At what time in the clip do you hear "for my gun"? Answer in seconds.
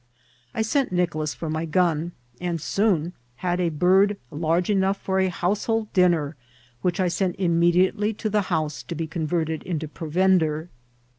1.35-2.13